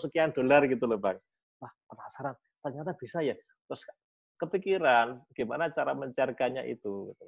[0.03, 1.15] sekian dolar gitu loh bang.
[1.63, 2.35] Wah penasaran,
[2.67, 3.39] ternyata bisa ya.
[3.71, 3.87] Terus
[4.43, 7.15] kepikiran gimana cara mencarikannya itu.
[7.15, 7.25] Gitu.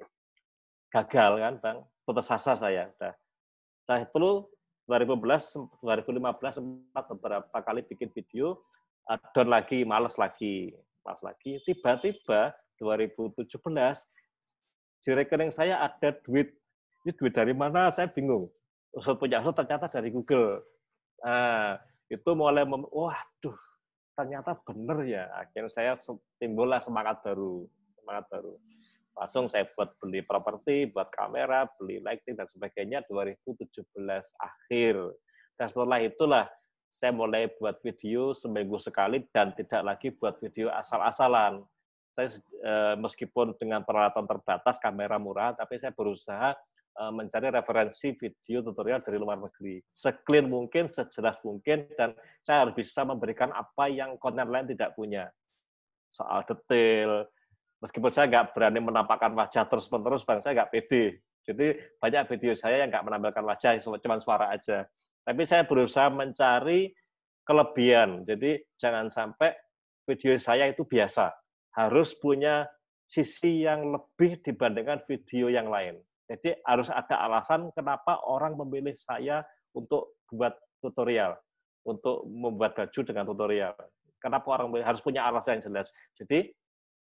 [0.91, 2.91] Gagal kan bang, putus asa saya.
[2.99, 3.15] Udah.
[3.87, 4.51] Saya itu
[4.91, 8.59] 2015, 2015 sempat beberapa kali bikin video,
[9.31, 10.75] down lagi, males lagi,
[11.07, 11.63] males lagi.
[11.63, 13.47] Tiba-tiba 2017
[15.01, 16.51] di rekening saya ada duit.
[17.01, 17.89] Ini duit dari mana?
[17.89, 18.51] Saya bingung.
[18.93, 20.61] Usut punya usut ternyata dari Google.
[21.21, 21.77] Nah,
[22.09, 23.57] itu mulai, mem waduh,
[24.17, 25.29] ternyata benar ya.
[25.37, 25.93] Akhirnya saya
[26.41, 27.65] timbullah semangat baru,
[28.01, 28.53] semangat baru.
[29.15, 33.85] Langsung saya buat beli properti, buat kamera, beli lighting dan sebagainya 2017
[34.39, 34.95] akhir.
[35.59, 36.45] Dan setelah itulah
[36.91, 41.63] saya mulai buat video seminggu sekali dan tidak lagi buat video asal-asalan.
[42.11, 42.27] Saya
[42.59, 46.55] eh, meskipun dengan peralatan terbatas, kamera murah, tapi saya berusaha
[46.99, 49.79] mencari referensi video tutorial dari luar negeri.
[49.89, 55.31] Seclear mungkin, sejelas mungkin, dan saya harus bisa memberikan apa yang konten lain tidak punya.
[56.11, 57.25] Soal detail,
[57.79, 61.23] meskipun saya nggak berani menampakkan wajah terus-menerus, bang, saya nggak pede.
[61.41, 64.85] Jadi banyak video saya yang nggak menampilkan wajah, cuma suara aja.
[65.25, 66.93] Tapi saya berusaha mencari
[67.47, 68.27] kelebihan.
[68.27, 69.55] Jadi jangan sampai
[70.05, 71.33] video saya itu biasa.
[71.73, 72.67] Harus punya
[73.09, 75.97] sisi yang lebih dibandingkan video yang lain.
[76.31, 79.43] Jadi harus ada alasan kenapa orang memilih saya
[79.75, 81.35] untuk buat tutorial,
[81.83, 83.75] untuk membuat baju dengan tutorial.
[84.23, 85.91] Kenapa orang harus punya alasan yang jelas.
[86.15, 86.55] Jadi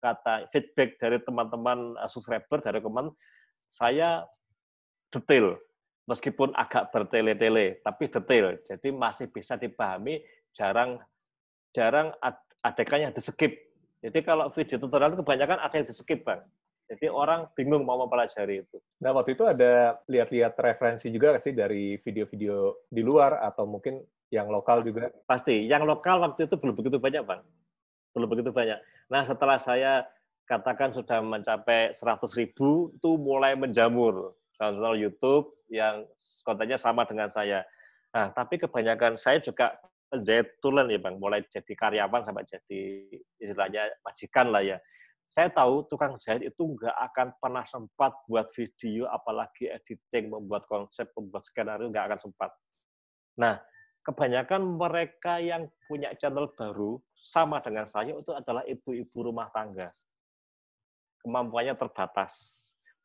[0.05, 3.09] kata feedback dari teman-teman eh, subscriber dari teman
[3.73, 4.29] saya
[5.09, 5.57] detail
[6.05, 10.21] meskipun agak bertele-tele tapi detail jadi masih bisa dipahami
[10.53, 11.01] jarang
[11.73, 12.13] jarang
[12.61, 13.53] adegannya di skip
[14.05, 16.45] jadi kalau video tutorial itu kebanyakan ada yang di skip bang
[16.95, 18.79] jadi orang bingung mau mempelajari itu.
[19.03, 23.99] Nah, waktu itu ada lihat-lihat referensi juga sih dari video-video di luar atau mungkin
[24.31, 25.11] yang lokal juga?
[25.27, 25.67] Pasti.
[25.67, 27.43] Yang lokal waktu itu belum begitu banyak, Bang.
[28.15, 28.79] Belum begitu banyak.
[29.11, 30.07] Nah, setelah saya
[30.47, 34.39] katakan sudah mencapai 100 ribu, itu mulai menjamur.
[34.55, 36.07] Channel YouTube yang
[36.47, 37.67] kontennya sama dengan saya.
[38.15, 39.75] Nah, tapi kebanyakan saya juga
[40.15, 41.19] menjadi tulen ya, Bang.
[41.19, 42.83] Mulai jadi karyawan sampai jadi
[43.43, 44.79] istilahnya majikan lah ya
[45.35, 51.11] saya tahu tukang jahit itu nggak akan pernah sempat buat video, apalagi editing, membuat konsep,
[51.19, 52.55] membuat skenario, nggak akan sempat.
[53.35, 53.59] Nah,
[54.07, 59.91] kebanyakan mereka yang punya channel baru, sama dengan saya, itu adalah ibu-ibu rumah tangga.
[61.27, 62.63] Kemampuannya terbatas.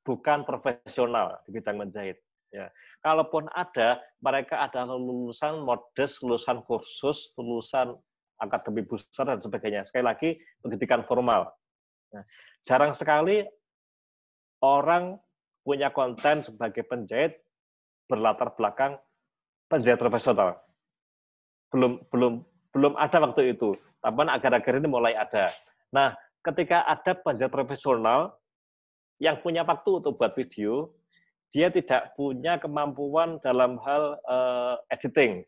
[0.07, 2.17] bukan profesional di bidang menjahit.
[2.49, 2.73] Ya.
[3.05, 7.93] Kalaupun ada, mereka adalah lulusan modest, lulusan kursus, lulusan
[8.41, 9.85] akademi besar dan sebagainya.
[9.85, 10.29] Sekali lagi,
[10.65, 11.45] pendidikan formal.
[12.09, 12.23] Nah,
[12.65, 13.45] jarang sekali
[14.59, 15.17] orang
[15.61, 17.37] punya konten sebagai penjahit
[18.09, 18.97] berlatar belakang
[19.69, 20.57] penjahit profesional.
[21.69, 22.33] Belum belum
[22.73, 23.77] belum ada waktu itu.
[23.99, 25.51] Tapi agar-agar ini mulai ada.
[25.91, 28.33] Nah, ketika ada penjahit profesional
[29.19, 30.95] yang punya waktu untuk buat video,
[31.51, 35.43] dia tidak punya kemampuan dalam hal uh, editing,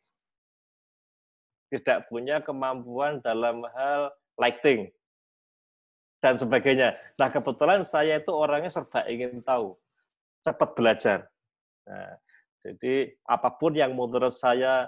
[1.69, 4.89] tidak punya kemampuan dalam hal lighting,
[6.21, 6.95] dan sebagainya.
[7.17, 9.73] Nah, kebetulan saya itu orangnya serba ingin tahu,
[10.45, 11.19] cepat belajar.
[11.89, 12.15] Nah,
[12.61, 14.87] jadi apa pun yang menurut saya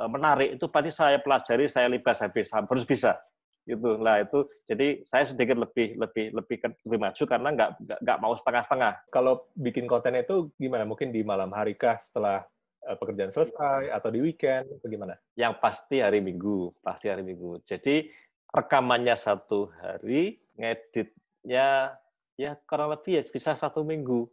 [0.00, 3.20] eh, menarik itu pasti saya pelajari, saya libas habis, harus bisa.
[3.68, 4.00] Gitu.
[4.00, 7.70] Lah itu jadi saya sedikit lebih lebih lebih lebih maju karena nggak
[8.02, 8.92] nggak mau setengah-setengah.
[9.12, 10.88] Kalau bikin konten itu gimana?
[10.88, 12.42] Mungkin di malam hari kah setelah
[12.88, 14.64] uh, pekerjaan selesai atau di weekend?
[14.80, 17.60] Bagaimana yang pasti hari minggu pasti hari minggu.
[17.68, 18.08] Jadi
[18.50, 21.94] rekamannya satu hari ngeditnya
[22.34, 24.26] ya kurang lebih ya bisa satu minggu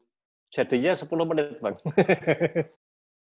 [0.49, 1.75] jadinya 10 menit bang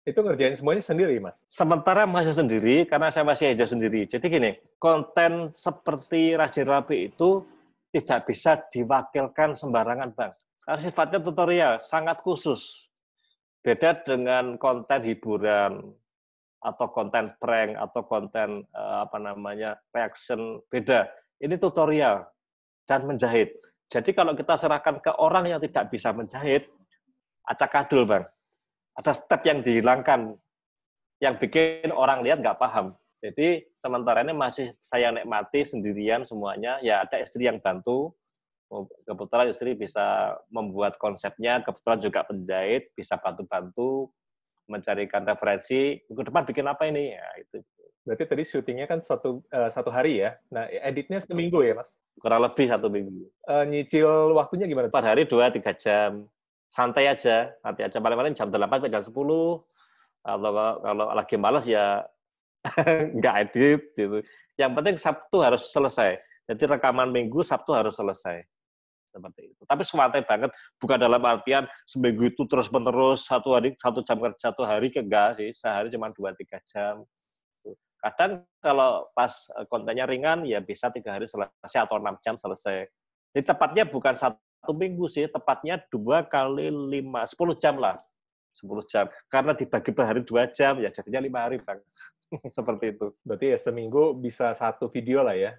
[0.02, 1.46] Itu ngerjain semuanya sendiri, Mas?
[1.46, 4.11] Sementara masih sendiri, karena saya masih hijau sendiri.
[4.11, 4.50] Jadi gini,
[4.83, 7.46] konten seperti Rajin Rapi itu
[7.94, 10.35] tidak bisa diwakilkan sembarangan, Bang.
[10.66, 12.90] Karena sifatnya tutorial, sangat khusus.
[13.62, 15.94] Beda dengan konten hiburan,
[16.62, 21.11] atau konten prank, atau konten eh, apa namanya reaction, beda.
[21.42, 22.22] Ini tutorial
[22.87, 23.51] dan menjahit.
[23.90, 26.70] Jadi kalau kita serahkan ke orang yang tidak bisa menjahit,
[27.44, 28.25] acak adul, Bang
[28.96, 30.37] ada step yang dihilangkan
[31.22, 32.92] yang bikin orang lihat nggak paham.
[33.22, 36.83] Jadi sementara ini masih saya nikmati sendirian semuanya.
[36.83, 38.11] Ya ada istri yang bantu.
[39.05, 44.09] Kebetulan istri bisa membuat konsepnya, kebetulan juga penjahit, bisa bantu-bantu
[44.70, 45.98] mencarikan referensi.
[46.11, 47.14] Minggu depan bikin apa ini?
[47.14, 47.62] Ya itu.
[48.03, 50.35] Berarti tadi syutingnya kan satu uh, satu hari ya.
[50.51, 51.94] Nah editnya seminggu ya mas?
[52.18, 53.31] Kurang lebih satu minggu.
[53.46, 54.90] Uh, nyicil waktunya gimana?
[54.90, 56.27] Empat hari dua tiga jam
[56.72, 59.12] santai aja, nanti aja paling-paling jam 8 sampai jam 10.
[59.12, 62.01] Atau kalau, kalau lagi malas ya
[63.20, 64.25] nggak edit gitu.
[64.57, 66.16] Yang penting Sabtu harus selesai.
[66.48, 68.40] Jadi rekaman Minggu Sabtu harus selesai.
[69.12, 69.62] Seperti itu.
[69.68, 74.48] Tapi santai banget, bukan dalam artian seminggu itu terus menerus satu hari satu jam kerja
[74.48, 77.05] satu hari ke enggak sih, sehari cuma dua tiga jam.
[78.01, 82.88] Kadang kalau pas eh, kontennya ringan ya bisa tiga hari selesai atau enam jam selesai.
[83.37, 87.98] Jadi tepatnya bukan satu satu minggu sih, tepatnya dua kali lima, sepuluh jam lah.
[88.55, 89.11] sepuluh jam.
[89.27, 91.83] Karena dibagi per hari dua jam, ya jadinya lima hari, Bang.
[92.57, 93.11] Seperti itu.
[93.27, 95.57] Berarti ya seminggu bisa satu video lah ya?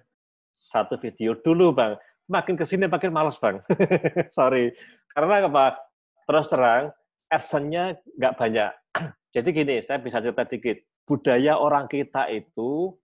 [0.54, 2.00] Satu video dulu, Bang.
[2.24, 3.60] Makin ke sini makin males, Bang.
[4.36, 4.72] Sorry.
[5.12, 5.76] Karena apa?
[6.24, 6.82] Terus terang,
[7.28, 8.72] adsense nggak banyak.
[9.34, 10.80] Jadi gini, saya bisa cerita dikit.
[11.04, 12.96] Budaya orang kita itu,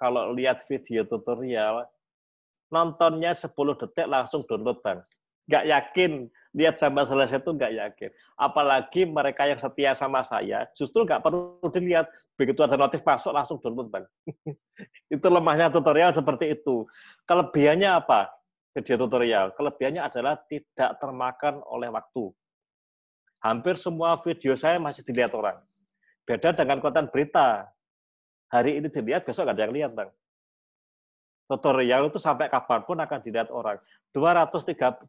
[0.00, 1.84] kalau lihat video tutorial,
[2.72, 5.04] nontonnya 10 detik langsung download, Bang
[5.50, 6.12] nggak yakin
[6.52, 8.10] lihat sampai selesai itu nggak yakin.
[8.36, 12.06] Apalagi mereka yang setia sama saya, justru nggak perlu dilihat.
[12.36, 14.04] Begitu ada notif masuk, langsung download, Bang.
[15.14, 16.86] itu lemahnya tutorial seperti itu.
[17.26, 18.32] Kelebihannya apa?
[18.72, 19.52] Video tutorial.
[19.52, 22.32] Kelebihannya adalah tidak termakan oleh waktu.
[23.44, 25.60] Hampir semua video saya masih dilihat orang.
[26.24, 27.68] Beda dengan konten berita.
[28.48, 30.12] Hari ini dilihat, besok nggak ada yang lihat, Bang
[31.52, 33.76] tutorial itu sampai kapan pun akan dilihat orang.
[34.16, 34.48] 200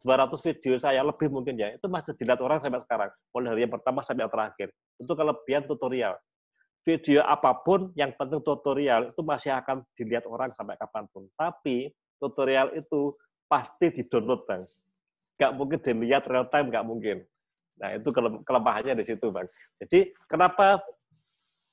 [0.44, 3.10] video saya lebih mungkin ya, itu masih dilihat orang sampai sekarang.
[3.32, 4.68] Mulai dari yang pertama sampai yang terakhir.
[5.00, 6.20] Itu kelebihan tutorial.
[6.84, 11.24] Video apa pun yang penting tutorial itu masih akan dilihat orang sampai kapan pun.
[11.32, 11.88] Tapi
[12.20, 13.16] tutorial itu
[13.54, 14.66] pasti di-download, Bang.
[15.38, 17.22] Nggak mungkin dilihat real time, nggak mungkin.
[17.78, 18.10] Nah, itu
[18.42, 19.46] kelemahannya di situ, Bang.
[19.78, 20.82] Jadi, kenapa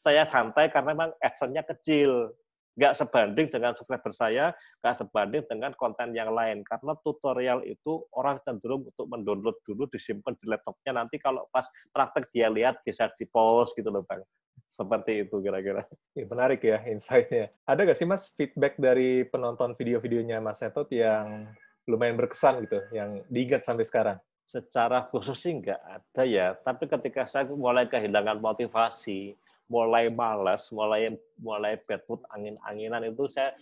[0.06, 0.70] saya santai?
[0.70, 2.38] Karena memang action-nya kecil
[2.72, 6.63] nggak sebanding dengan subscriber saya, nggak sebanding dengan konten yang lain.
[6.63, 12.30] Karena tutorial itu orang cenderung untuk mendownload dulu, disimpan di laptopnya, nanti kalau pas praktek
[12.32, 14.24] dia lihat bisa di-post gitu loh Bang.
[14.72, 15.84] Seperti itu kira-kira.
[16.15, 17.52] Ya, menarik ya insight-nya.
[17.67, 21.52] Ada nggak sih Mas feedback dari penonton video-videonya Mas Setot yang
[21.89, 24.17] lumayan berkesan gitu, yang diingat sampai sekarang?
[24.46, 29.38] Secara khusus sih nggak ada ya, tapi ketika saya mulai kehilangan motivasi,
[29.72, 31.08] mulai malas, mulai
[31.39, 33.56] mulai bad mood, angin-anginan itu saya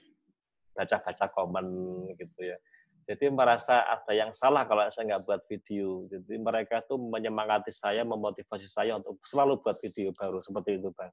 [0.73, 1.65] baca-baca komen
[2.17, 2.57] gitu ya.
[3.09, 6.05] Jadi merasa ada yang salah kalau saya nggak buat video.
[6.13, 11.09] Jadi mereka tuh menyemangati saya, memotivasi saya untuk selalu buat video baru seperti itu, Bang.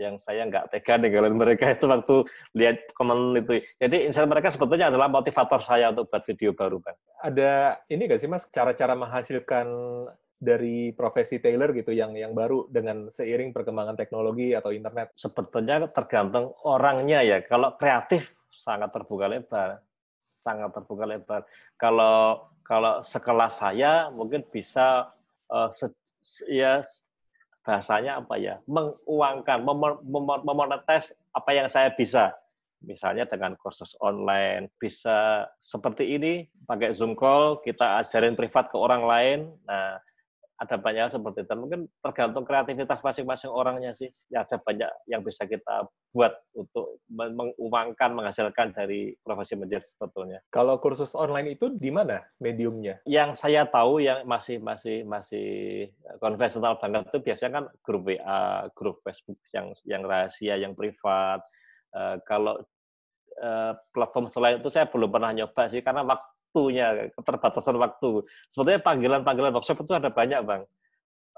[0.00, 2.24] Yang saya nggak tega ninggalin mereka itu waktu
[2.56, 3.60] lihat komen itu.
[3.76, 6.96] Jadi insight mereka sebetulnya adalah motivator saya untuk buat video baru, Bang.
[7.20, 9.68] Ada ini nggak sih Mas cara-cara menghasilkan
[10.40, 15.12] dari profesi tailor gitu yang yang baru dengan seiring perkembangan teknologi atau internet?
[15.20, 17.44] Sebetulnya tergantung orangnya ya.
[17.44, 19.84] Kalau kreatif sangat terbuka lebar,
[20.16, 21.44] sangat terbuka lebar.
[21.76, 25.12] Kalau kalau sekelas saya mungkin bisa
[25.52, 25.92] uh, se,
[26.48, 26.80] ya
[27.64, 28.58] bahasanya apa ya?
[28.64, 29.64] Menguangkan
[30.44, 32.34] memonetis apa yang saya bisa.
[32.80, 39.04] Misalnya dengan kursus online bisa seperti ini pakai zoom call kita ajarin privat ke orang
[39.04, 39.38] lain.
[39.68, 40.00] Nah
[40.60, 41.54] ada banyak seperti itu.
[41.56, 44.12] Mungkin tergantung kreativitas masing-masing orangnya sih.
[44.28, 50.44] Ya ada banyak yang bisa kita buat untuk menguangkan, menghasilkan dari profesi menjahit sebetulnya.
[50.52, 53.00] Kalau kursus online itu di mana mediumnya?
[53.08, 55.48] Yang saya tahu yang masih masih masih
[56.20, 61.40] konvensional banget itu biasanya kan grup WA, grup Facebook yang yang rahasia, yang privat.
[61.90, 62.60] Uh, kalau
[63.40, 68.26] uh, platform selain itu saya belum pernah nyoba sih karena waktu waktunya, keterbatasan waktu.
[68.50, 70.66] Sebetulnya panggilan-panggilan workshop itu ada banyak, Bang.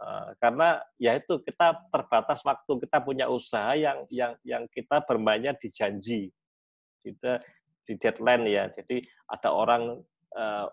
[0.01, 5.53] Eh, karena ya itu kita terbatas waktu, kita punya usaha yang yang yang kita bermainnya
[5.61, 6.33] di janji,
[7.05, 7.45] kita
[7.85, 8.73] di deadline ya.
[8.73, 10.01] Jadi ada orang
[10.33, 10.67] uh,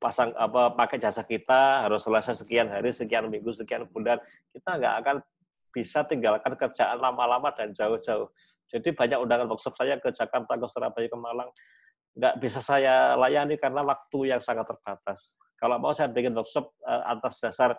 [0.00, 4.18] pasang apa pakai jasa kita harus selesai sekian hari, sekian minggu, sekian bulan.
[4.50, 5.16] Kita nggak akan
[5.70, 8.26] bisa tinggalkan kerjaan lama-lama dan jauh-jauh.
[8.72, 11.50] Jadi banyak undangan workshop saya ke Jakarta, ke Surabaya, ke Malang
[12.12, 15.36] nggak bisa saya layani karena waktu yang sangat terbatas.
[15.56, 17.78] Kalau mau saya bikin workshop uh, atas dasar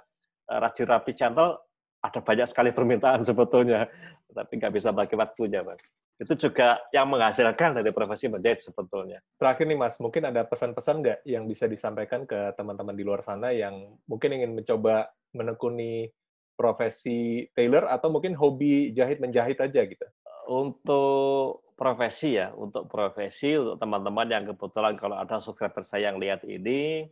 [0.49, 1.59] uh, rajin rapi channel,
[2.03, 3.85] ada banyak sekali permintaan sebetulnya,
[4.33, 5.79] tapi nggak bisa bagi waktunya, Mas.
[6.17, 9.19] Itu juga yang menghasilkan dari profesi menjahit sebetulnya.
[9.37, 13.51] Terakhir nih, Mas, mungkin ada pesan-pesan nggak yang bisa disampaikan ke teman-teman di luar sana
[13.51, 16.09] yang mungkin ingin mencoba menekuni
[16.53, 20.05] profesi tailor atau mungkin hobi jahit menjahit aja gitu?
[20.47, 26.45] Untuk profesi ya, untuk profesi, untuk teman-teman yang kebetulan kalau ada subscriber saya yang lihat
[26.45, 27.07] ini,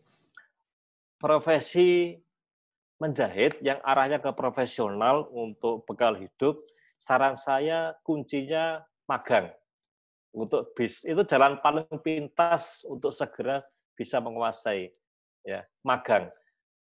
[1.18, 2.18] profesi
[3.02, 6.62] menjahit yang arahnya ke profesional untuk bekal hidup,
[7.02, 9.50] saran saya kuncinya magang.
[10.32, 13.66] Untuk bis, itu jalan paling pintas untuk segera
[13.98, 14.94] bisa menguasai.
[15.44, 16.30] ya Magang.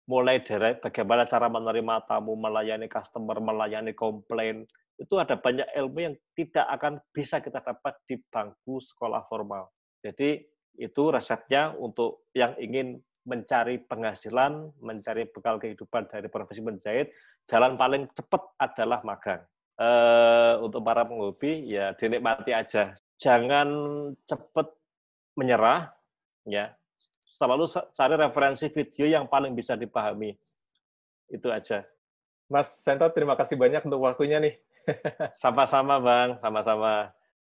[0.06, 4.68] Mulai dari bagaimana cara menerima tamu, melayani customer, melayani komplain,
[5.02, 9.66] itu ada banyak ilmu yang tidak akan bisa kita dapat di bangku sekolah formal.
[9.98, 10.38] Jadi
[10.78, 17.10] itu resepnya untuk yang ingin mencari penghasilan, mencari bekal kehidupan dari profesi menjahit,
[17.46, 19.42] jalan paling cepat adalah magang.
[19.78, 19.88] E,
[20.62, 22.94] untuk para penghobi ya dinikmati aja.
[23.18, 23.68] Jangan
[24.26, 24.70] cepat
[25.38, 25.94] menyerah,
[26.46, 26.74] ya.
[27.32, 30.34] Selalu cari referensi video yang paling bisa dipahami.
[31.30, 31.86] Itu aja.
[32.50, 34.54] Mas Sento, terima kasih banyak untuk waktunya nih.
[35.42, 37.10] Sama-sama Bang, sama-sama.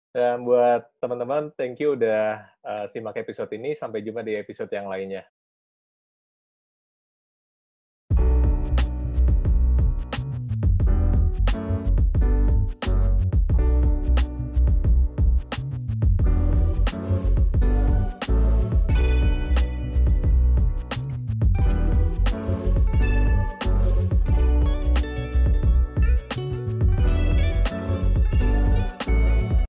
[0.10, 3.78] Dan buat teman-teman, thank you udah uh, simak episode ini.
[3.78, 5.26] Sampai jumpa di episode yang lainnya.